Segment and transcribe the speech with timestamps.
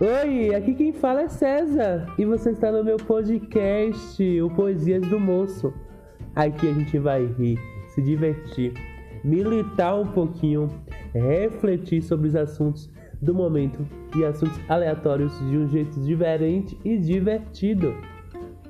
[0.00, 5.18] Oi, aqui quem fala é César e você está no meu podcast, o Poesias do
[5.18, 5.74] Moço.
[6.36, 7.58] Aqui a gente vai rir,
[7.88, 8.74] se divertir,
[9.24, 10.68] militar um pouquinho,
[11.12, 12.88] refletir sobre os assuntos
[13.20, 13.84] do momento
[14.16, 17.92] e assuntos aleatórios de um jeito diferente e divertido.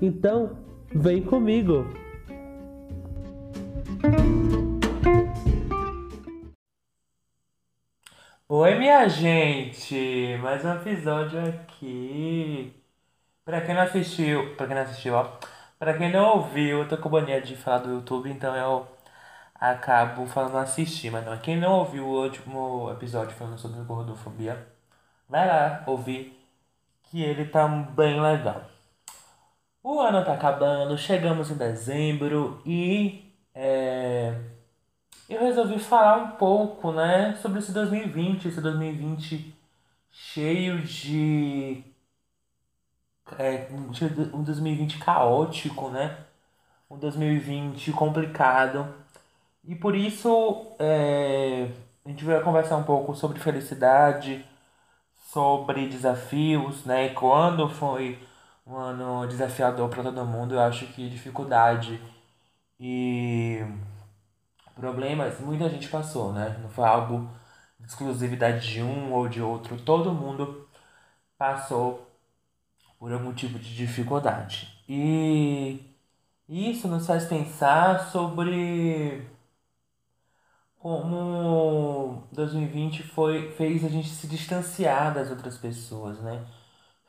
[0.01, 0.57] Então,
[0.95, 1.85] vem comigo!
[8.89, 10.39] Minha gente!
[10.41, 12.75] Mais um episódio aqui.
[13.45, 15.31] Pra quem não assistiu, pra quem não assistiu, ó,
[15.79, 18.89] pra quem não ouviu, eu tô com mania de falar do YouTube, então eu
[19.55, 21.37] acabo falando assistir, mas não.
[21.37, 24.67] Quem não ouviu o último episódio falando sobre gordofobia,
[25.29, 26.43] vai lá ouvir
[27.05, 28.63] que ele tá bem legal.
[29.83, 33.28] O ano tá acabando, chegamos em dezembro e
[35.29, 39.55] eu resolvi falar um pouco, né, sobre esse 2020, esse 2020
[40.11, 41.85] cheio de
[43.39, 43.69] é,
[44.33, 46.17] um 2020 caótico, né?
[46.91, 48.95] Um 2020 complicado.
[49.65, 51.69] E por isso é,
[52.05, 54.45] a gente vai conversar um pouco sobre felicidade,
[55.33, 57.11] sobre desafios, né?
[57.11, 58.19] Quando foi
[58.67, 62.01] um ano desafiador para todo mundo, eu acho que dificuldade
[62.81, 63.65] e
[64.79, 66.59] problemas muita gente passou, né?
[66.63, 67.31] Não foi algo
[67.81, 69.77] de exclusividade de um ou de outro.
[69.83, 70.69] Todo mundo
[71.39, 72.11] passou
[72.99, 74.69] por algum tipo de dificuldade.
[74.89, 75.81] E
[76.49, 79.27] isso nos faz pensar sobre
[80.79, 86.47] como 2020 foi, fez a gente se distanciar das outras pessoas, né?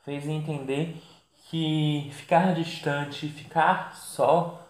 [0.03, 1.01] Fez entender
[1.49, 4.68] que ficar distante, ficar só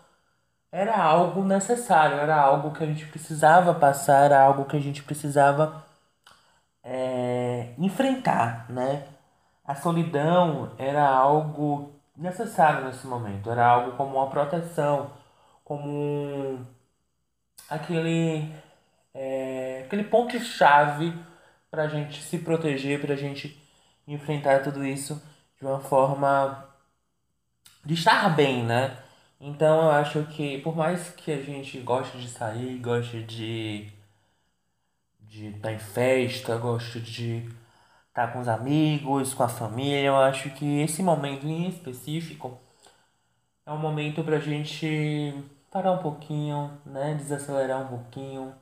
[0.72, 5.04] era algo necessário, era algo que a gente precisava passar, era algo que a gente
[5.04, 5.86] precisava
[6.84, 9.08] é, enfrentar, né?
[9.66, 15.12] A solidão era algo necessário nesse momento, era algo como uma proteção,
[15.64, 16.66] como
[17.70, 18.52] aquele,
[19.14, 21.14] é, aquele ponto-chave
[21.72, 23.62] para a gente se proteger, para a gente
[24.08, 25.22] enfrentar tudo isso
[25.60, 26.66] de uma forma
[27.86, 28.98] de estar bem, né?
[29.40, 33.92] Então eu acho que por mais que a gente goste de sair, goste de
[35.22, 37.48] de estar em festa, goste de
[38.10, 42.60] estar com os amigos, com a família, eu acho que esse momento em específico
[43.66, 45.34] é um momento pra gente
[45.72, 48.56] parar um pouquinho, né, desacelerar um pouquinho.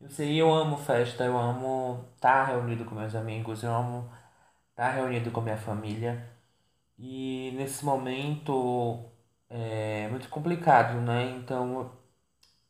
[0.00, 4.10] Eu sei, eu amo festa, eu amo estar reunido com meus amigos, eu amo
[4.70, 6.30] estar reunido com minha família.
[6.98, 9.09] E nesse momento
[9.50, 11.30] é muito complicado, né?
[11.38, 11.92] Então,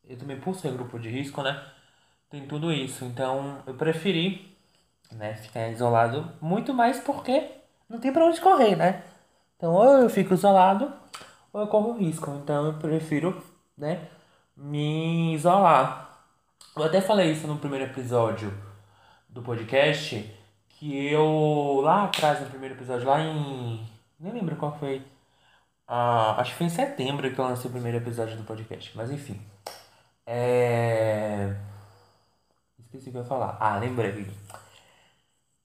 [0.05, 1.63] eu também por ser grupo de risco, né?
[2.31, 3.05] Tem tudo isso.
[3.05, 4.57] Então, eu preferi,
[5.13, 7.51] né, ficar isolado muito mais porque
[7.89, 9.05] não tem para onde correr, né?
[9.57, 10.93] Então, ou eu fico isolado
[11.53, 12.31] ou eu corro risco.
[12.43, 13.43] Então, eu prefiro,
[13.77, 14.09] né,
[14.57, 16.25] me isolar.
[16.77, 18.53] Eu até falei isso no primeiro episódio
[19.29, 20.35] do podcast,
[20.69, 23.87] que eu lá atrás no primeiro episódio lá em
[24.19, 25.03] nem lembro qual foi
[25.93, 28.97] ah, acho que foi em setembro que eu lancei o primeiro episódio do podcast.
[28.97, 29.41] Mas enfim.
[30.25, 31.57] É.
[32.79, 33.57] Esqueci o que eu ia falar.
[33.61, 34.27] Ah, lembrei.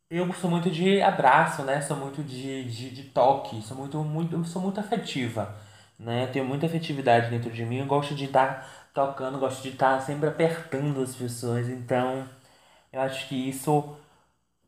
[0.09, 1.79] Eu sou muito de abraço, né?
[1.81, 3.61] Sou muito de, de, de toque.
[3.61, 5.55] Sou muito, muito, sou muito afetiva.
[5.99, 6.27] Né?
[6.27, 7.79] Tenho muita afetividade dentro de mim.
[7.79, 11.69] Eu gosto de estar tocando, gosto de estar sempre apertando as pessoas.
[11.69, 12.27] Então,
[12.91, 13.95] eu acho que isso,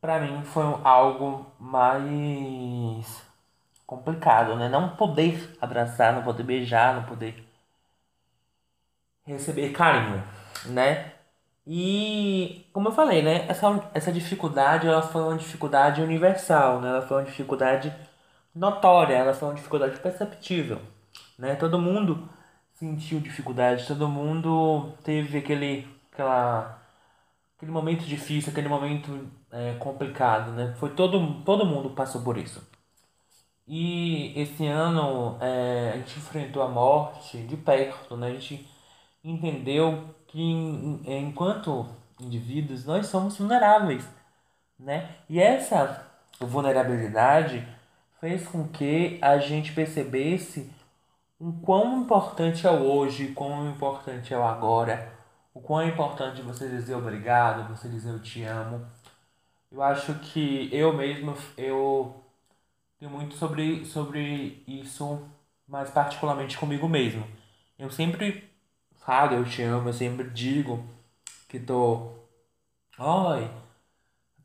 [0.02, 3.27] pra mim, foi algo mais
[3.88, 4.70] complicado, né?
[4.70, 7.44] Não poder abraçar, não poder beijar, não poder
[9.26, 10.24] receber carinho,
[10.68, 11.14] né?
[11.66, 13.46] E como eu falei, né?
[13.50, 16.90] Essa, essa dificuldade ela foi uma dificuldade universal, né?
[16.90, 17.94] Ela foi uma dificuldade
[18.56, 20.82] notória, ela foi uma dificuldade perceptível,
[21.38, 21.56] né?
[21.56, 22.30] Todo mundo
[22.76, 26.82] sentiu dificuldade, todo mundo teve aquele, aquela,
[27.58, 30.76] aquele momento difícil, aquele momento é, complicado, né?
[30.80, 32.62] Foi todo, todo mundo passou por isso.
[33.68, 38.28] E esse ano é, a gente enfrentou a morte de perto, né?
[38.28, 38.68] A gente
[39.24, 40.42] entendeu que
[41.06, 41.86] enquanto
[42.20, 44.08] indivíduos nós somos vulneráveis,
[44.80, 45.18] né?
[45.30, 46.08] E essa
[46.40, 47.68] vulnerabilidade
[48.20, 50.72] fez com que a gente percebesse
[51.40, 55.12] o quão importante é o hoje, quão importante é o agora,
[55.54, 58.86] o quão importante você dizer obrigado, você dizer eu te amo.
[59.72, 62.24] Eu acho que eu mesmo eu
[63.00, 65.22] tenho muito sobre, sobre isso,
[65.68, 67.26] mais particularmente comigo mesmo.
[67.78, 68.50] Eu sempre
[68.98, 70.84] falo, eu te amo, eu sempre digo
[71.48, 72.12] que tô.
[73.00, 73.50] Oi,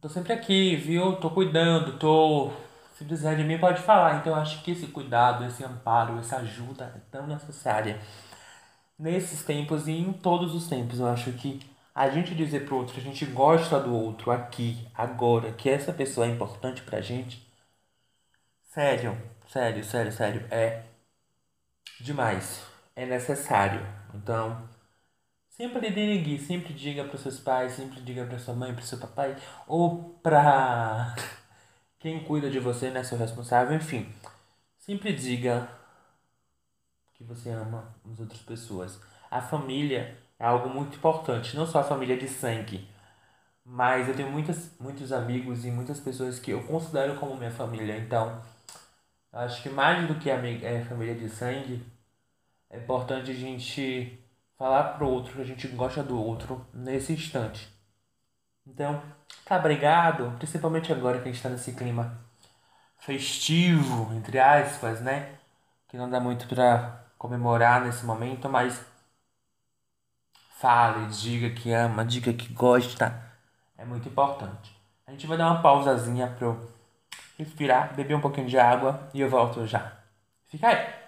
[0.01, 1.17] tô sempre aqui, viu?
[1.17, 2.51] Tô cuidando, tô.
[2.95, 4.19] Se precisar de mim, pode falar.
[4.19, 7.99] Então, eu acho que esse cuidado, esse amparo, essa ajuda é tão necessária
[8.99, 11.01] nesses tempos e em todos os tempos.
[11.01, 11.61] Eu acho que
[11.95, 15.93] a gente dizer pro outro que a gente gosta do outro aqui, agora, que essa
[15.93, 17.43] pessoa é importante pra gente,
[18.73, 19.15] sério,
[19.49, 20.83] sério, sério, sério, é
[22.01, 22.65] demais.
[22.97, 23.81] É necessário.
[24.15, 24.67] Então,
[25.51, 29.37] sempre diga, sempre diga para seus pais, sempre diga para sua mãe, para seu papai,
[29.67, 31.15] ou para
[32.01, 34.11] quem cuida de você, né, seu responsável, enfim.
[34.79, 35.69] Sempre diga
[37.15, 39.01] que você ama as outras pessoas.
[39.31, 42.89] A família é algo muito importante, não só a família de sangue,
[43.65, 47.97] mas eu tenho muitas, muitos amigos e muitas pessoas que eu considero como minha família,
[47.99, 48.43] então
[49.33, 51.85] acho que mais do que a é, família de sangue,
[52.71, 54.19] é importante a gente
[54.59, 57.69] falar pro outro que a gente gosta do outro nesse instante.
[58.67, 59.03] Então,
[59.45, 62.19] tá obrigado, principalmente agora que a gente tá nesse clima
[62.99, 65.39] festivo, entre aspas, né?
[65.89, 68.85] Que não dá muito pra comemorar nesse momento, mas
[70.59, 73.21] fale, diga que ama, diga que gosta.
[73.77, 74.81] É muito importante.
[75.07, 76.71] A gente vai dar uma pausazinha eu
[77.39, 79.93] respirar, beber um pouquinho de água e eu volto já.
[80.49, 81.03] Fica aí.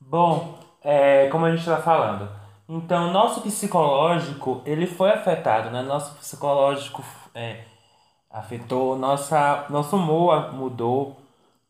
[0.00, 2.28] Bom, é, como a gente estava falando,
[2.68, 5.80] então nosso psicológico ele foi afetado, né?
[5.80, 7.02] Nosso psicológico
[7.34, 7.64] é,
[8.30, 11.21] afetou, nossa, nosso humor mudou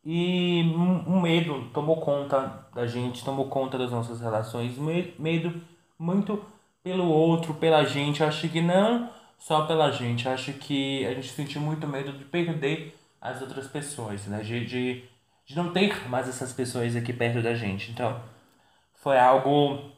[0.04, 0.72] e
[1.06, 4.76] o medo tomou conta da gente, tomou conta das nossas relações,
[5.18, 5.60] medo
[5.98, 6.44] muito
[6.82, 8.24] pelo outro, pela gente.
[8.24, 12.96] Acho que não só pela gente, acho que a gente sentiu muito medo de perder
[13.20, 14.42] as outras pessoas, né?
[14.42, 15.04] De, de,
[15.46, 17.90] de não ter mais essas pessoas aqui perto da gente.
[17.90, 18.20] Então,
[18.94, 19.90] foi algo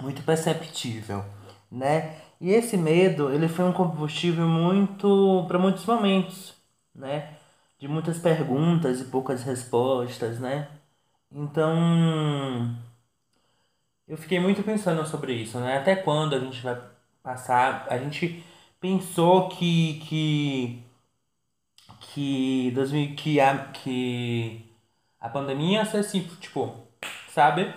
[0.00, 1.24] muito perceptível,
[1.70, 2.16] né?
[2.40, 6.54] E esse medo, ele foi um combustível muito para muitos momentos,
[6.94, 7.37] né?
[7.78, 10.68] De muitas perguntas e poucas respostas, né?
[11.30, 12.76] Então,
[14.06, 15.78] eu fiquei muito pensando sobre isso, né?
[15.78, 16.80] Até quando a gente vai
[17.22, 17.86] passar?
[17.90, 18.42] A gente
[18.80, 20.84] pensou que que
[22.00, 24.64] que 2000 que a que
[25.20, 26.74] a pandemia ia ser assim, tipo,
[27.30, 27.72] sabe?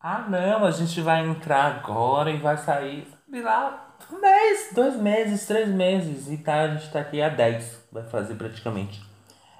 [0.00, 4.96] Ah, não, a gente vai entrar agora e vai sair, sabe lá, um mês, dois
[4.96, 6.28] meses, três meses.
[6.28, 9.02] E tá, a gente tá aqui há dez, vai fazer praticamente,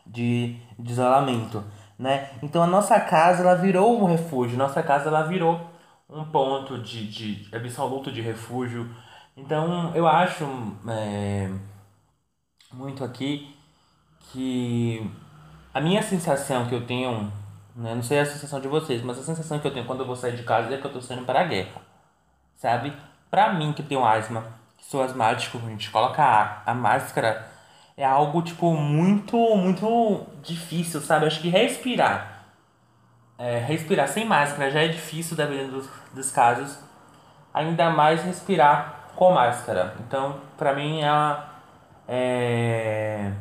[0.07, 1.65] de, de isolamento,
[1.99, 2.31] né?
[2.43, 4.57] Então a nossa casa, ela virou um refúgio.
[4.59, 5.71] Nossa casa, ela virou
[6.09, 8.89] um ponto de, de absoluto de refúgio.
[9.37, 10.45] Então eu acho
[10.89, 11.51] é,
[12.73, 13.55] muito aqui
[14.33, 15.11] que
[15.73, 17.31] a minha sensação que eu tenho
[17.79, 17.95] né?
[17.95, 20.17] Não sei a sensação de vocês, mas a sensação que eu tenho quando eu vou
[20.17, 21.81] sair de casa é que eu tô saindo para a guerra.
[22.57, 22.93] Sabe?
[23.31, 24.45] Pra mim que tenho asma,
[24.77, 27.47] que sou asmático, a gente coloca a, a máscara
[27.97, 31.27] é algo tipo muito, muito difícil, sabe?
[31.27, 32.45] Acho que respirar.
[33.37, 36.79] É, respirar sem máscara já é difícil dependendo dos, dos casos.
[37.53, 39.97] Ainda mais respirar com máscara.
[40.07, 41.39] Então, pra mim é,
[42.09, 43.33] é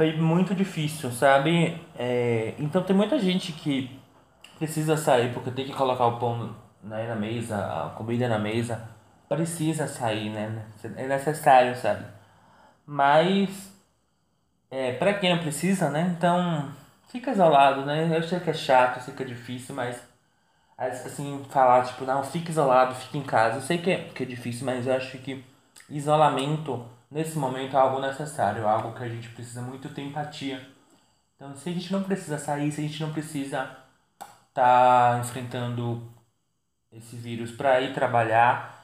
[0.00, 1.78] foi muito difícil, sabe?
[1.98, 4.00] É, então tem muita gente que
[4.56, 8.88] precisa sair porque tem que colocar o pão né, na mesa, a comida na mesa.
[9.28, 10.64] Precisa sair, né?
[10.96, 12.04] É necessário, sabe?
[12.84, 13.72] Mas
[14.70, 16.14] é, para quem não precisa, né?
[16.16, 16.72] Então
[17.08, 18.16] fica isolado, né?
[18.16, 20.02] Eu sei que é chato, sei que é difícil, mas
[20.76, 23.56] assim, falar tipo, não, fica isolado, fica em casa.
[23.58, 25.44] Eu sei que é, que é difícil, mas eu acho que
[25.88, 30.66] isolamento nesse momento é algo necessário, algo que a gente precisa muito ter empatia.
[31.36, 33.62] Então, se a gente não precisa sair, se a gente não precisa
[34.48, 36.02] estar tá enfrentando
[36.92, 38.80] esse vírus para ir trabalhar,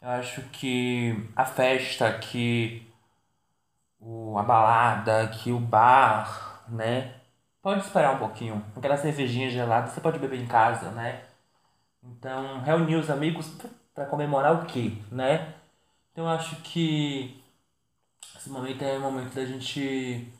[0.00, 2.86] eu acho que a festa, que
[4.00, 7.14] o, a balada, que o bar, né?
[7.62, 8.64] Pode esperar um pouquinho.
[8.76, 11.22] Aquela cervejinha gelada você pode beber em casa, né?
[12.02, 13.50] Então, reunir os amigos
[13.94, 15.54] para comemorar o quê, né?
[16.12, 17.42] Então, eu acho que
[18.36, 20.32] esse momento é o momento da gente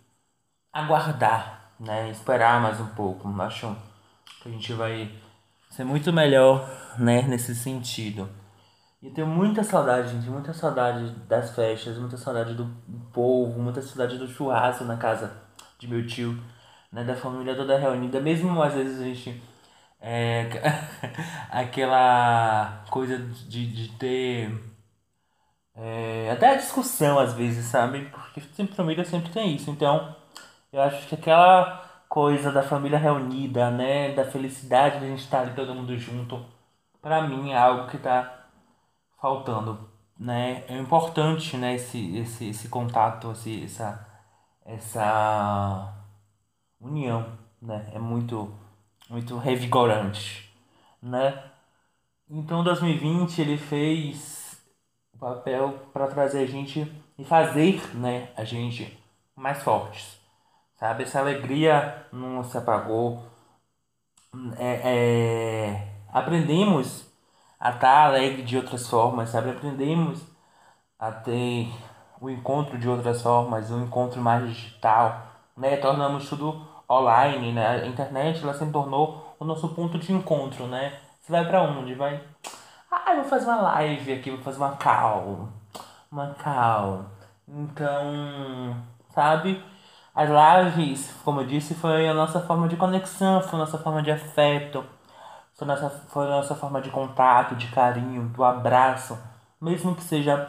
[0.73, 2.11] aguardar, né?
[2.11, 3.29] Esperar mais um pouco.
[3.43, 3.77] Acho
[4.41, 5.11] que a gente vai
[5.71, 6.69] ser muito melhor,
[7.01, 7.23] né?
[7.23, 8.29] Nesse sentido.
[9.03, 12.67] E tenho muita saudade, gente, muita saudade das festas, muita saudade do
[13.13, 15.33] povo, muita saudade do churrasco na casa
[15.79, 16.37] de meu tio,
[16.93, 17.05] né?
[17.05, 18.21] Da família toda reunida.
[18.21, 19.43] Mesmo às vezes a gente.
[20.01, 20.49] É,
[21.51, 24.51] aquela coisa de, de ter
[25.75, 28.07] É, até a discussão às vezes, sabe?
[28.07, 29.71] Porque sempre família sempre tem isso.
[29.71, 30.15] Então,
[30.73, 34.13] eu acho que aquela coisa da família reunida, né?
[34.15, 36.45] Da felicidade de a gente estar ali todo mundo junto,
[37.09, 38.47] pra mim é algo que tá
[39.21, 39.89] faltando,
[40.19, 40.65] né?
[40.69, 41.75] É importante, né?
[41.75, 44.07] Esse, esse, esse contato, esse, essa,
[44.65, 45.95] essa
[46.81, 47.91] união, né?
[47.95, 48.55] É muito,
[49.09, 50.55] muito revigorante,
[51.03, 51.51] né?
[52.31, 54.63] Então, 2020 ele fez
[55.15, 58.99] o papel para trazer a gente e fazer, né, a gente
[59.35, 60.21] mais fortes,
[60.77, 61.05] sabe?
[61.05, 63.25] Essa alegria não se apagou.
[64.59, 67.07] É, é, aprendemos
[67.61, 69.51] a estar alegre de outras formas, sabe?
[69.51, 70.23] Aprendemos
[70.99, 71.69] a ter
[72.21, 75.23] o encontro de outras formas, um encontro mais digital,
[75.57, 75.77] né?
[75.77, 77.83] Tornamos tudo online, né?
[77.83, 80.99] A internet ela se tornou o nosso ponto de encontro, né?
[81.21, 81.95] Você vai para onde?
[81.95, 82.21] Vai.
[82.91, 85.49] Ah, vou fazer uma live aqui, vou fazer uma call.
[86.11, 87.05] Uma call.
[87.47, 88.77] Então,
[89.11, 89.63] sabe?
[90.15, 94.03] As lives, como eu disse, foi a nossa forma de conexão, foi a nossa forma
[94.03, 94.85] de afeto,
[95.59, 99.19] foi a nossa, foi a nossa forma de contato, de carinho, do abraço,
[99.61, 100.49] mesmo que seja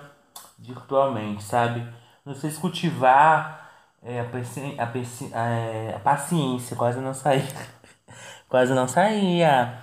[0.58, 1.86] virtualmente, sabe?
[2.26, 3.70] Vocês cultivar
[4.04, 7.44] é, a, paci a, paci é, a paciência, quase não saía.
[8.48, 9.82] quase não saía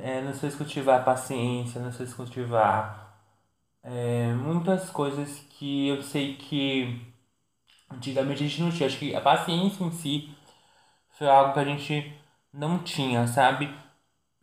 [0.00, 3.16] é, nos fez cultivar paciência, nos fez cultivar
[3.82, 7.00] é, muitas coisas que eu sei que
[7.90, 8.86] antigamente a gente não tinha.
[8.86, 10.34] Acho que a paciência em si
[11.10, 12.16] foi algo que a gente
[12.52, 13.74] não tinha, sabe?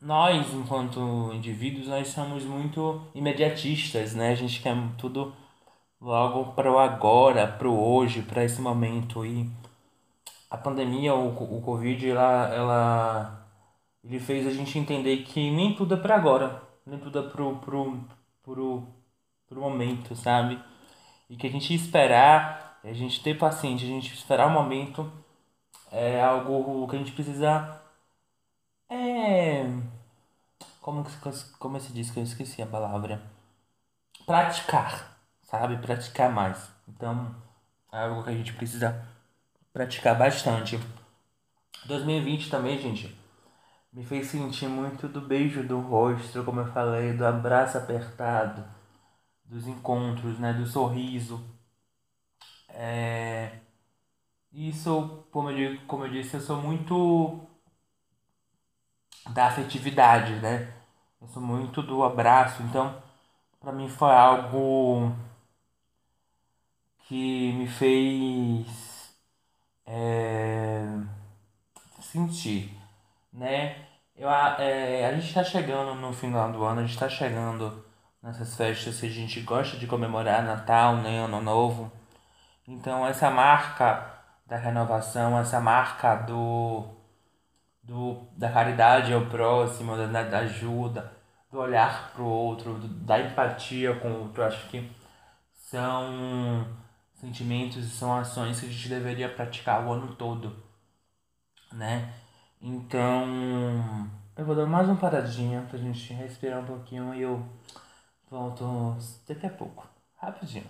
[0.02, 4.32] Nós, enquanto indivíduos, nós somos muito imediatistas, né?
[4.32, 5.34] A gente quer tudo
[6.00, 9.26] logo para o agora, para o hoje, para esse momento.
[9.26, 9.50] E
[10.50, 11.28] a pandemia, o,
[11.58, 13.48] o Covid, ela, ela
[14.04, 17.58] ele fez a gente entender que nem tudo é para agora, nem tudo é pro,
[17.58, 18.00] pro,
[18.44, 18.88] pro,
[19.48, 20.60] pro momento, sabe?
[21.30, 25.12] E que a gente esperar, a gente ter paciência, a gente esperar o momento
[25.92, 27.79] é algo que a gente precisa.
[29.20, 29.66] É.
[30.82, 31.06] Como,
[31.60, 33.22] como se diz que eu esqueci a palavra?
[34.26, 35.78] Praticar, sabe?
[35.78, 36.72] Praticar mais.
[36.88, 37.36] Então,
[37.92, 39.06] é algo que a gente precisa
[39.74, 40.80] praticar bastante.
[41.86, 43.20] 2020 também, gente
[43.94, 48.64] me fez sentir muito do beijo do rosto, como eu falei, do abraço apertado,
[49.46, 51.44] dos encontros, né, do sorriso.
[52.70, 53.60] É...
[54.52, 57.40] Isso, como eu, como eu disse, eu sou muito
[59.32, 60.74] da afetividade, né?
[61.22, 63.02] Eu sou muito do abraço, então
[63.60, 65.14] para mim foi algo
[67.08, 69.14] que me fez
[69.86, 70.86] é,
[72.02, 72.80] sentir
[73.34, 73.86] né?
[74.16, 77.86] Eu, é, a gente está chegando no final do ano, a gente está chegando
[78.22, 81.92] nessas festas que a gente gosta de comemorar Natal, né, Ano Novo.
[82.68, 84.06] Então essa marca
[84.46, 86.86] da renovação, essa marca do,
[87.90, 91.12] do da caridade ao próximo, da, da ajuda,
[91.52, 94.90] do olhar para o outro, do, da empatia com o outro, acho que
[95.54, 96.66] são
[97.16, 100.56] sentimentos e são ações que a gente deveria praticar o ano todo,
[101.74, 102.14] né?
[102.62, 107.44] Então, eu vou dar mais uma paradinha pra gente respirar um pouquinho e eu
[108.30, 109.88] volto daqui a pouco.
[110.18, 110.70] Rapidinho.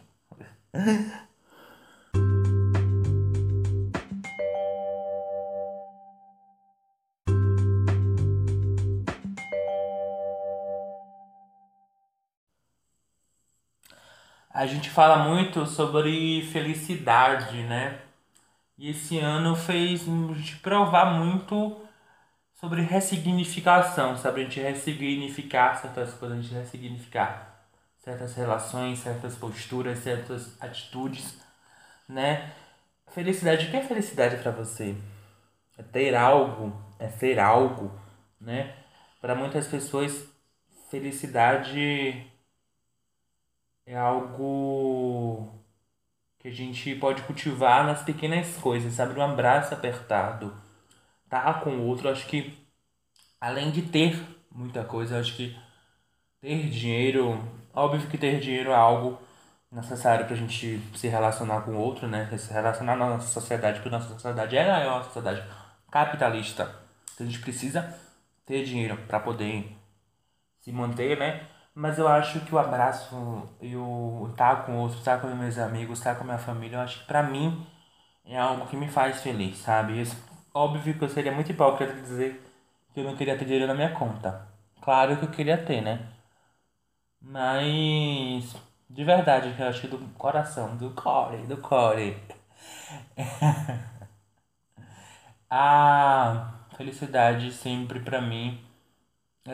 [14.60, 17.98] A gente fala muito sobre felicidade, né?
[18.78, 21.80] E esse ano fez a gente provar muito
[22.56, 24.42] sobre ressignificação, sabe?
[24.42, 31.38] A gente ressignificar certas coisas, a gente ressignificar certas relações, certas posturas, certas atitudes,
[32.06, 32.52] né?
[33.14, 34.94] Felicidade, o que é felicidade para você?
[35.78, 37.98] É ter algo, é ser algo,
[38.42, 38.76] né?
[39.22, 40.28] Para muitas pessoas,
[40.92, 42.30] felicidade
[43.90, 45.52] é algo
[46.38, 49.20] que a gente pode cultivar nas pequenas coisas, sabe?
[49.20, 50.54] Um abraço apertado,
[51.28, 52.08] tá com o outro.
[52.08, 52.56] Acho que,
[53.42, 54.16] além de ter
[54.52, 55.58] muita coisa, acho que
[56.42, 57.44] ter dinheiro,
[57.74, 59.20] óbvio que ter dinheiro é algo
[59.72, 62.30] necessário para a gente se relacionar com o outro, né?
[62.38, 65.44] Se relacionar na nossa sociedade, porque nossa sociedade é uma sociedade
[65.92, 66.64] capitalista.
[67.16, 67.92] Então a gente precisa
[68.46, 69.76] ter dinheiro para poder
[70.60, 71.48] se manter, né?
[71.82, 73.16] Mas eu acho que o abraço
[73.62, 77.00] e o estar com outros, estar com meus amigos, estar com minha família, eu acho
[77.00, 77.66] que pra mim
[78.26, 80.02] é algo que me faz feliz, sabe?
[80.02, 80.18] Isso,
[80.54, 82.42] óbvio que eu seria muito hipócrita dizer
[82.94, 84.48] que eu não queria ter dinheiro na minha conta.
[84.82, 86.08] Claro que eu queria ter, né?
[87.22, 88.56] Mas
[88.90, 92.18] De verdade, eu acho que do coração, do core, do core.
[95.50, 98.60] A felicidade sempre pra mim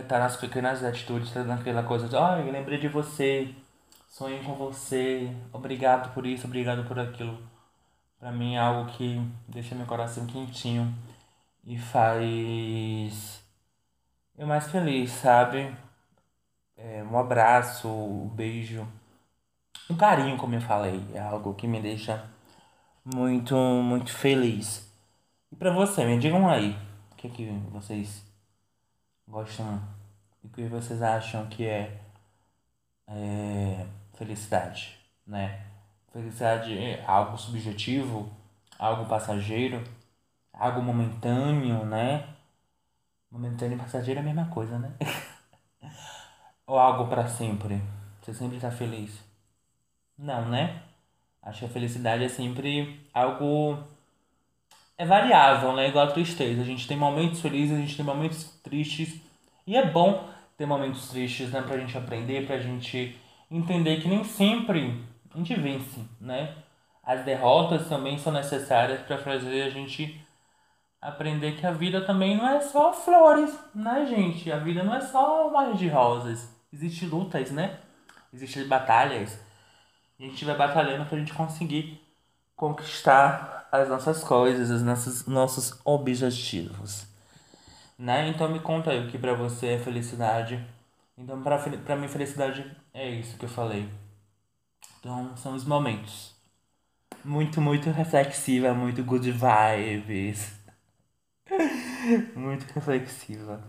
[0.07, 3.53] tá nas pequenas atitudes, tá naquela coisa de, ai, oh, lembrei de você,
[4.09, 7.37] sonhei com você, obrigado por isso, obrigado por aquilo.
[8.19, 10.93] Pra mim é algo que deixa meu coração quentinho
[11.65, 13.43] e faz
[14.37, 15.75] eu mais feliz, sabe?
[16.77, 18.85] É, um abraço, um beijo,
[19.89, 22.29] um carinho, como eu falei, é algo que me deixa
[23.03, 24.91] muito, muito feliz.
[25.51, 26.77] E pra você, me digam aí,
[27.11, 28.24] o que, que vocês
[29.27, 29.81] gostam
[30.43, 31.99] e o que vocês acham que é,
[33.07, 35.65] é felicidade, né?
[36.11, 38.31] Felicidade é algo subjetivo,
[38.79, 39.83] algo passageiro,
[40.53, 42.35] algo momentâneo, né?
[43.29, 44.93] Momentâneo e passageiro é a mesma coisa, né?
[46.67, 47.81] Ou algo para sempre?
[48.21, 49.23] Você sempre está feliz?
[50.17, 50.81] Não, né?
[51.41, 53.83] Acho que a felicidade é sempre algo.
[54.97, 55.89] É variável, né?
[55.89, 56.61] Igual a tristeza.
[56.61, 59.19] A gente tem momentos felizes, a gente tem momentos tristes.
[59.67, 61.61] E é bom ter momentos tristes, né?
[61.61, 63.19] Pra gente aprender, pra gente
[63.51, 66.55] entender que nem sempre a gente vence, né?
[67.03, 70.19] As derrotas também são necessárias para fazer a gente
[71.01, 74.51] aprender que a vida também não é só flores, né, gente?
[74.51, 76.49] A vida não é só mar de rosas.
[76.73, 77.77] Existem lutas, né?
[78.33, 79.39] Existem batalhas.
[80.19, 82.01] A gente vai batalhando pra gente conseguir
[82.55, 87.07] conquistar as nossas coisas, os nossos, nossos objetivos.
[87.97, 88.29] Né?
[88.29, 90.63] Então me conta aí o que pra você é felicidade.
[91.17, 93.89] Então pra, pra mim felicidade é isso que eu falei.
[94.99, 96.35] Então são os momentos.
[97.23, 100.53] Muito, muito reflexiva, muito good vibes.
[102.35, 103.63] muito reflexiva.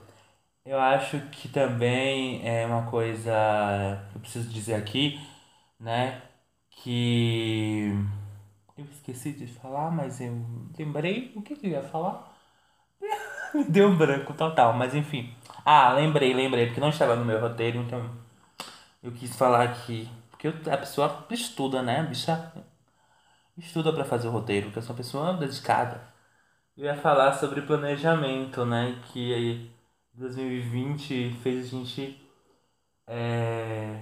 [0.64, 3.30] Eu acho que também é uma coisa
[4.10, 5.20] que eu preciso dizer aqui,
[5.78, 6.22] né?
[6.70, 7.92] Que
[8.76, 10.44] eu esqueci de falar, mas eu
[10.78, 12.36] lembrei o que, eu ia falar.
[13.68, 15.34] Deu um branco total, mas enfim.
[15.64, 18.10] Ah, lembrei, lembrei, porque não estava no meu roteiro, então
[19.02, 20.08] eu quis falar aqui.
[20.30, 22.00] Porque a pessoa estuda, né?
[22.00, 22.52] A bicha
[23.56, 26.14] estuda para fazer o roteiro, porque eu sou uma pessoa dedicada.
[26.76, 29.00] Eu ia falar sobre planejamento, né?
[29.12, 29.70] Que
[30.14, 32.20] 2020 fez a gente
[33.06, 34.00] é,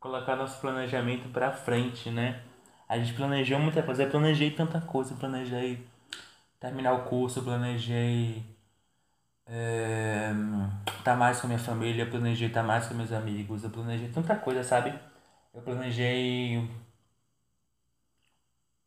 [0.00, 2.45] colocar nosso planejamento para frente, né?
[2.88, 5.84] A gente planejou muita coisa, eu planejei tanta coisa, eu planejei
[6.60, 8.44] terminar o curso, eu planejei
[9.46, 10.32] é,
[10.86, 13.64] estar tá mais com a minha família, eu planejei estar tá mais com meus amigos,
[13.64, 14.92] eu planejei tanta coisa, sabe?
[15.54, 16.68] Eu planejei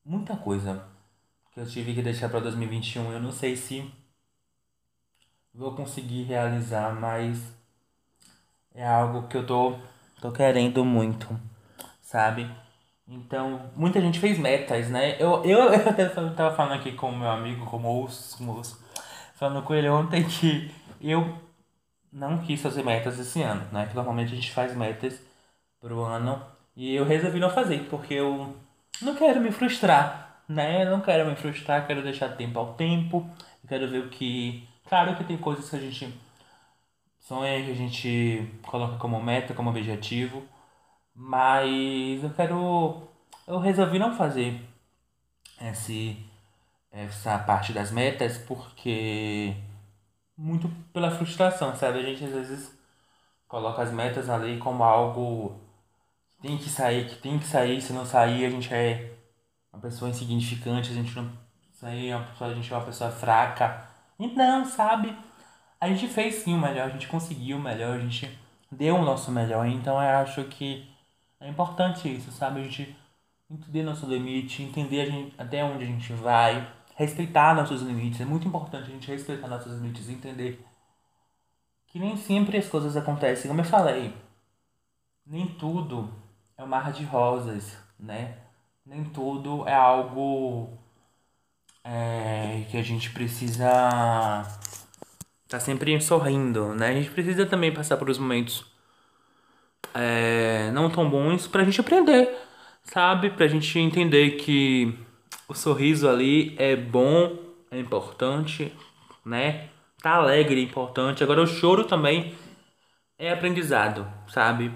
[0.04, 0.86] muita coisa
[1.54, 3.12] que eu tive que deixar para 2021.
[3.14, 3.92] Eu não sei se
[5.54, 7.40] vou conseguir realizar, mas
[8.74, 9.78] é algo que eu tô,
[10.20, 11.28] tô querendo muito,
[12.02, 12.50] sabe?
[13.12, 15.16] Então, muita gente fez metas, né?
[15.20, 18.80] Eu, eu, eu até tava falando aqui com o meu amigo, com o moço, moço,
[19.36, 21.36] falando com ele ontem que eu
[22.14, 23.88] não quis fazer metas esse ano, né?
[23.88, 25.20] Que normalmente a gente faz metas
[25.80, 26.42] pro ano
[26.76, 28.56] e eu resolvi não fazer, porque eu
[29.02, 30.84] não quero me frustrar, né?
[30.84, 33.28] Eu não quero me frustrar, quero deixar tempo ao tempo.
[33.68, 34.68] quero ver o que.
[34.88, 36.14] Claro que tem coisas que a gente
[37.20, 40.44] sonha, que a gente coloca como meta, como objetivo.
[41.22, 43.10] Mas eu quero.
[43.46, 44.62] Eu resolvi não fazer
[45.62, 46.18] esse,
[46.90, 49.54] essa parte das metas porque.
[50.38, 52.00] Muito pela frustração, sabe?
[52.00, 52.80] A gente às vezes
[53.50, 55.60] coloca as metas ali como algo
[56.42, 59.14] tem que sair, que tem que sair, se não sair a gente é
[59.74, 61.30] uma pessoa insignificante, a gente não
[61.74, 63.86] sair, a gente é uma pessoa fraca.
[64.18, 65.14] E não, sabe?
[65.82, 68.40] A gente fez sim o melhor, a gente conseguiu o melhor, a gente
[68.72, 69.68] deu o nosso melhor.
[69.68, 70.88] Então eu acho que
[71.40, 72.60] é importante isso, sabe?
[72.60, 72.96] A gente
[73.50, 78.22] entender nosso limite, entender a gente, até onde a gente vai, respeitar nossos limites.
[78.22, 80.66] É muito importante a gente respeitar nossos limites e entender
[81.88, 83.50] que nem sempre as coisas acontecem.
[83.50, 84.14] Como eu falei,
[85.26, 86.14] nem tudo
[86.58, 88.38] é um mar de rosas, né?
[88.86, 90.78] Nem tudo é algo
[91.84, 94.46] é, que a gente precisa
[95.48, 96.90] tá sempre sorrindo, né?
[96.90, 98.69] A gente precisa também passar por os momentos
[99.94, 102.30] é, não tão bons pra gente aprender,
[102.84, 103.30] sabe?
[103.30, 104.98] Pra gente entender que
[105.48, 107.38] o sorriso ali é bom,
[107.72, 108.74] é importante,
[109.26, 109.70] né?
[110.02, 111.24] Tá alegre é importante.
[111.24, 112.34] Agora o choro também
[113.18, 114.72] é aprendizado, sabe?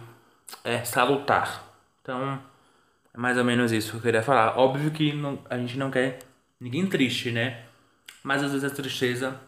[0.64, 1.64] É salutar.
[2.02, 2.42] Então,
[3.14, 4.58] é mais ou menos isso que eu queria falar.
[4.58, 6.20] Óbvio que não, a gente não quer
[6.60, 7.64] ninguém triste, né?
[8.24, 9.40] Mas às vezes a tristeza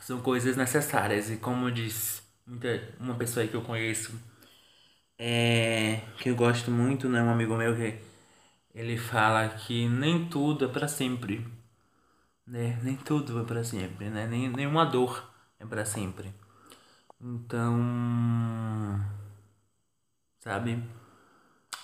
[0.00, 1.30] são coisas necessárias.
[1.30, 4.12] E como diz muita, uma pessoa que eu conheço,
[5.20, 7.22] é, que eu gosto muito, né?
[7.22, 8.00] Um amigo meu que
[8.74, 11.46] ele fala que nem tudo é para sempre,
[12.46, 12.78] né?
[12.82, 14.26] Nem tudo é para sempre, né?
[14.26, 16.32] Nem, nenhuma dor é para sempre.
[17.20, 17.78] Então,
[20.40, 20.82] sabe?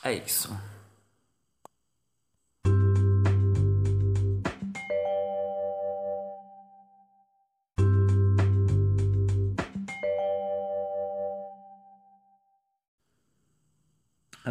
[0.02, 0.56] É isso.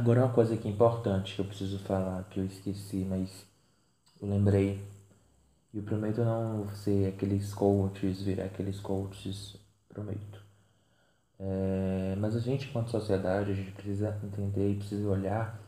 [0.05, 3.43] Agora uma coisa que é importante que eu preciso falar, que eu esqueci, mas
[4.21, 4.79] eu lembrei.
[5.73, 9.57] E eu prometo não ser aqueles coaches, virar aqueles coaches,
[9.89, 10.43] prometo.
[11.39, 15.59] É, mas a gente, enquanto sociedade, a gente precisa entender e precisa olhar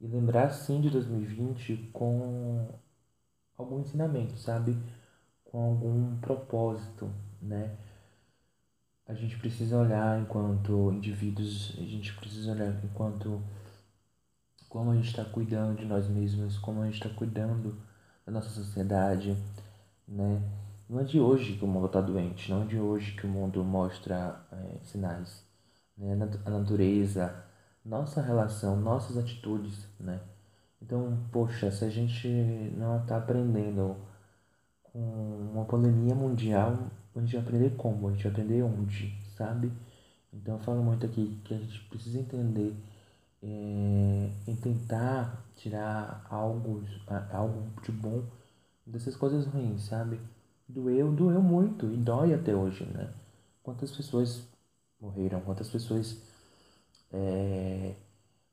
[0.00, 2.68] e lembrar sim de 2020 com
[3.58, 4.76] algum ensinamento, sabe?
[5.44, 7.10] Com algum propósito,
[7.42, 7.76] né?
[9.06, 13.42] A gente precisa olhar enquanto indivíduos, a gente precisa olhar enquanto
[14.68, 17.80] como a gente está cuidando de nós mesmos, como a gente está cuidando
[18.26, 19.36] da nossa sociedade,
[20.06, 20.42] né?
[20.88, 23.28] Não é de hoje que o mundo está doente, não é de hoje que o
[23.28, 25.44] mundo mostra é, sinais,
[25.96, 26.12] né?
[26.44, 27.44] A natureza,
[27.84, 30.20] nossa relação, nossas atitudes, né?
[30.82, 32.28] Então, poxa, se a gente
[32.76, 33.96] não está aprendendo
[34.82, 34.98] com
[35.52, 36.90] uma pandemia mundial,
[37.22, 39.72] a gente vai aprender como, a gente vai aprender onde, sabe?
[40.32, 42.74] Então eu falo muito aqui que a gente precisa entender
[43.42, 46.82] é, em tentar tirar algo,
[47.32, 48.24] algo de bom
[48.86, 50.20] dessas coisas ruins, sabe?
[50.68, 53.12] Doeu, doeu muito e dói até hoje, né?
[53.62, 54.46] Quantas pessoas
[55.00, 56.20] morreram, quantas pessoas
[57.12, 57.94] é,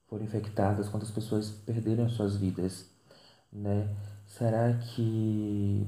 [0.08, 2.90] foram infectadas, quantas pessoas perderam suas vidas,
[3.52, 3.96] né?
[4.28, 5.88] Será que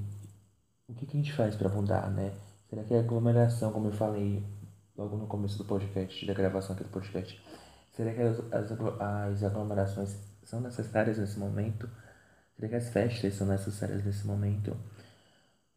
[0.88, 2.34] o que, que a gente faz para mudar, né?
[2.76, 4.44] Será que a aglomeração, como eu falei
[4.98, 7.42] logo no começo do podcast, da gravação aqui do podcast,
[7.94, 11.90] será que as, as, as aglomerações são necessárias nesse momento?
[12.54, 14.76] Será que as festas são necessárias nesse momento?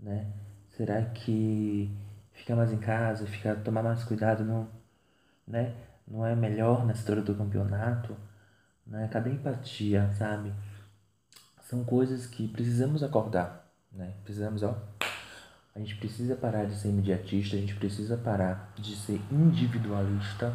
[0.00, 0.26] Né?
[0.70, 1.96] Será que
[2.32, 4.68] ficar mais em casa, ficar tomar mais cuidado não,
[5.46, 5.76] né?
[6.04, 8.16] não é melhor na história do campeonato?
[8.84, 9.06] Né?
[9.06, 10.52] Cadê a empatia, sabe?
[11.62, 14.14] São coisas que precisamos acordar, né?
[14.24, 14.74] Precisamos, ó,
[15.78, 20.52] a gente precisa parar de ser imediatista, a gente precisa parar de ser individualista,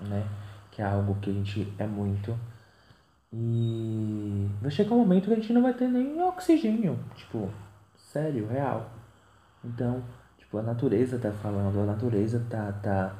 [0.00, 0.26] né?
[0.72, 2.36] Que é algo que a gente é muito.
[3.32, 7.48] E vai chegar um momento que a gente não vai ter nem oxigênio, tipo,
[7.96, 8.90] sério, real.
[9.64, 10.02] Então,
[10.36, 13.14] tipo, a natureza tá falando, a natureza tá, tá,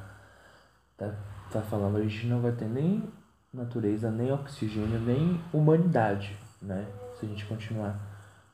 [0.97, 1.15] tá,
[1.49, 3.07] tá falando, a gente não vai ter nem
[3.53, 6.85] natureza, nem oxigênio, nem humanidade, né?
[7.17, 7.97] Se a gente continuar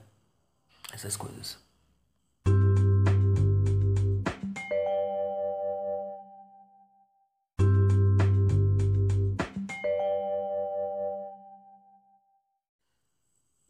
[0.92, 1.58] essas coisas.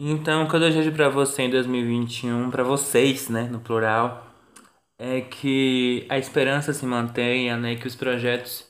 [0.06, 4.34] Então, o que eu desejo para você em 2021, para vocês, né, no plural,
[4.98, 8.66] é que a esperança se mantenha, né, que os projetos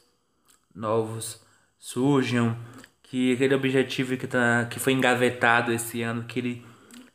[0.74, 1.40] novos
[1.78, 2.56] surjam,
[3.02, 6.66] que aquele objetivo que, tá, que foi engavetado esse ano, que ele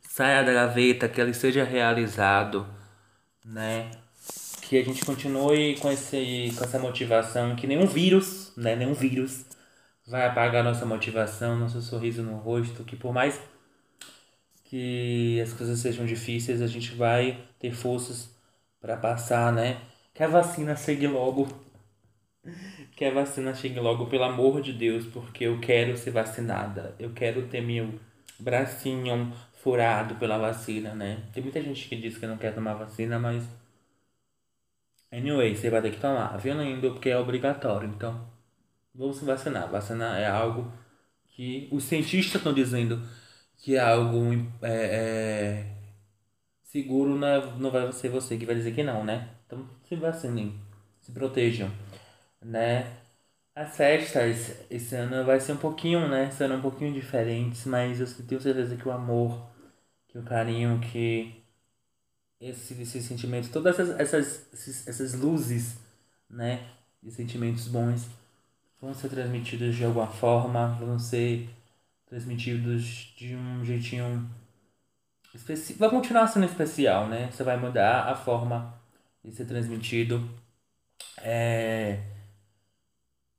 [0.02, 2.66] saia da gaveta, que ele seja realizado,
[3.44, 3.90] né?
[4.62, 9.44] Que a gente continue com, esse, com essa motivação, que nenhum vírus, né, nenhum vírus
[10.06, 13.40] vai apagar nossa motivação, nosso sorriso no rosto, que por mais
[14.64, 18.30] que as coisas sejam difíceis, a gente vai ter forças
[18.80, 19.80] para passar, né?
[20.14, 21.48] Que a vacina chegue logo.
[22.96, 26.94] Que a vacina chegue logo, pelo amor de Deus, porque eu quero ser vacinada.
[26.98, 27.98] Eu quero ter meu
[28.38, 31.22] bracinho furado pela vacina, né?
[31.32, 33.44] Tem muita gente que diz que não quer tomar vacina, mas.
[35.12, 36.92] Anyway, você vai ter que tomar, viu, lindo?
[36.92, 37.88] Porque é obrigatório.
[37.88, 38.26] Então,
[38.94, 39.68] vamos se vacinar.
[39.70, 40.72] Vacinar é algo
[41.28, 43.02] que os cientistas estão dizendo
[43.58, 44.18] que é algo
[44.62, 45.79] é, é,
[46.70, 49.28] seguro, não, é, não vai ser você que vai dizer que não, né?
[49.46, 50.58] Então, se vacinem,
[51.00, 51.70] se protejam,
[52.42, 52.98] né?
[53.54, 56.30] As festas esse ano vai ser um pouquinho, né?
[56.30, 59.50] Serão um pouquinho diferentes, mas eu tenho certeza que o amor,
[60.08, 61.42] que o carinho, que
[62.40, 65.78] esse, esse sentimento, todas essas, essas, essas luzes,
[66.28, 66.68] né?
[67.02, 68.08] De sentimentos bons
[68.80, 71.48] vão ser transmitidos de alguma forma, vão ser
[72.06, 74.28] transmitidos de um jeitinho
[75.34, 75.78] especial.
[75.78, 77.30] Vai continuar sendo especial, né?
[77.30, 78.74] Você vai mudar a forma
[79.24, 80.28] de ser transmitido.
[81.18, 82.00] É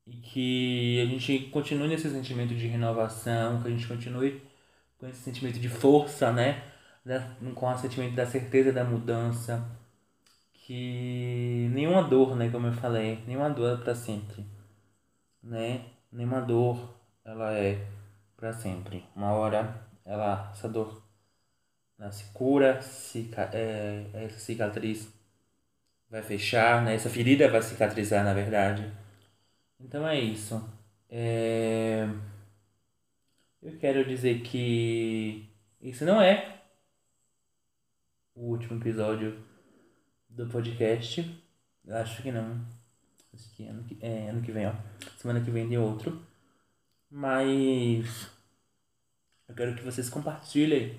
[0.06, 4.42] e que a gente continue nesse sentimento de renovação, que a gente continue
[4.98, 6.62] com esse sentimento de força, né?
[7.54, 9.68] com o sentimento da certeza da mudança,
[10.52, 14.46] que nenhuma dor, né, como eu falei, nenhuma dor é para sempre,
[15.42, 15.86] né?
[16.12, 17.84] Nenhuma dor ela é
[18.36, 19.04] para sempre.
[19.16, 21.01] Uma hora ela essa dor
[22.02, 25.08] ela se cura, se, é, essa cicatriz
[26.10, 26.94] vai fechar, né?
[26.94, 28.92] Essa ferida vai cicatrizar, na verdade
[29.82, 30.62] então é isso.
[31.10, 32.08] É...
[33.60, 35.48] Eu quero dizer que
[35.80, 36.62] isso não é
[38.34, 39.42] o último episódio
[40.28, 41.42] do podcast.
[41.84, 42.64] Eu acho que não.
[43.34, 44.74] Acho que ano que, é, ano que vem, ó.
[45.18, 46.24] Semana que vem tem outro.
[47.10, 48.30] Mas
[49.48, 50.98] eu quero que vocês compartilhem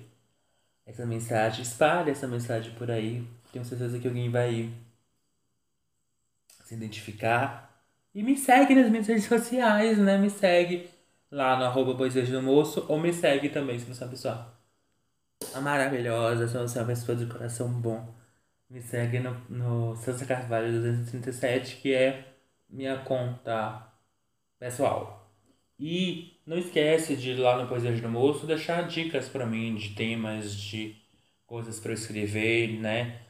[0.86, 3.26] essa mensagem, espalhe essa mensagem por aí.
[3.52, 4.72] Tenho certeza que alguém vai
[6.64, 7.70] se identificar
[8.14, 10.16] e me segue nas minhas redes sociais, né?
[10.18, 10.88] Me segue
[11.30, 14.54] lá no arroba Poesias do Moço ou me segue também se você é uma pessoa
[15.62, 18.14] maravilhosa, se você é uma pessoa de coração bom.
[18.70, 22.34] Me segue no, no Sansa Carvalho 237, que é
[22.68, 23.86] minha conta
[24.58, 25.23] pessoal.
[25.78, 29.90] E não esquece de ir lá no Poesias do Moço deixar dicas para mim de
[29.90, 30.96] temas, de
[31.46, 33.20] coisas para escrever, né?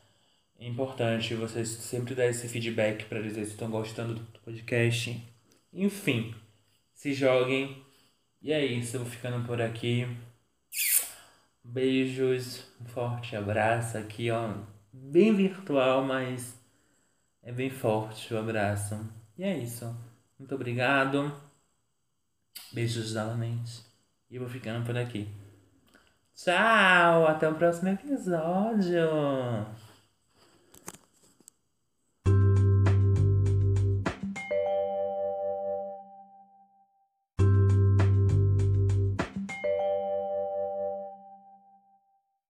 [0.58, 5.20] É importante vocês sempre dar esse feedback para dizer se estão gostando do podcast.
[5.72, 6.34] Enfim,
[6.94, 7.82] se joguem.
[8.40, 10.06] E é isso, eu vou ficando por aqui.
[11.62, 14.54] Beijos, um forte abraço aqui, ó.
[14.92, 16.58] Bem virtual, mas
[17.42, 18.98] é bem forte o abraço.
[19.36, 19.84] E é isso.
[20.38, 21.32] Muito obrigado.
[22.72, 23.82] Beijos novamente.
[24.30, 25.28] E eu vou ficando por aqui.
[26.34, 27.26] Tchau!
[27.26, 29.04] Até o próximo episódio!